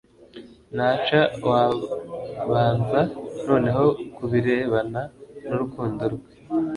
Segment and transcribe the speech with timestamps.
[0.75, 2.99] Ntaca wabanza
[3.47, 3.85] noneho
[4.15, 5.01] ku birebana
[5.47, 6.29] n'urukundo rwe.